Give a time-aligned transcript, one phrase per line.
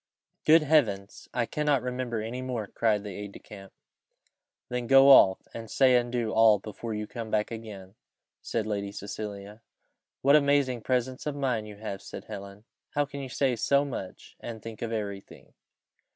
[0.45, 1.29] "Good Heavens!
[1.31, 3.71] I cannot remember any more," cried the aide de camp.
[4.67, 7.93] "Then go off, and say and do all that before you come back again,"
[8.41, 9.61] said Lady Cecilia.
[10.23, 12.63] "What amazing presence of mind you have!" said Helen.
[12.95, 15.53] "How can you say so much, and think of every thing!"